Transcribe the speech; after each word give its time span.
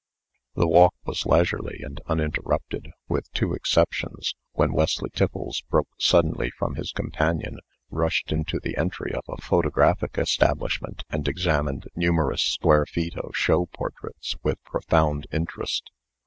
The 0.55 0.67
walk 0.67 0.95
was 1.05 1.27
leisurely 1.27 1.81
and 1.83 2.01
uninterrupted, 2.07 2.87
with 3.07 3.31
two 3.33 3.53
exceptions, 3.53 4.33
when 4.53 4.73
Wesley 4.73 5.11
Tiffles 5.11 5.61
broke 5.69 5.89
suddenly 5.99 6.49
from 6.49 6.73
his 6.73 6.91
companion, 6.91 7.59
rushed 7.91 8.31
into 8.31 8.59
the 8.59 8.75
entry 8.77 9.13
of 9.13 9.25
a 9.29 9.39
photographic 9.39 10.17
establishment, 10.17 11.03
and 11.11 11.27
examined 11.27 11.85
numerous 11.95 12.41
square 12.41 12.87
feet 12.87 13.15
of 13.15 13.35
show 13.35 13.67
portraits 13.67 14.33
with 14.41 14.57
profound 14.63 15.27
interest. 15.31 15.91